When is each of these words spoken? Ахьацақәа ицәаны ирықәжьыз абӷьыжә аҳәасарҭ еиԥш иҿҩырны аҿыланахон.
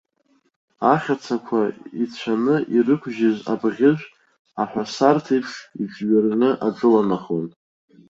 Ахьацақәа 0.93 1.59
ицәаны 2.03 2.55
ирықәжьыз 2.75 3.37
абӷьыжә 3.53 4.03
аҳәасарҭ 4.61 5.25
еиԥш 5.35 5.51
иҿҩырны 5.83 6.49
аҿыланахон. 6.67 7.45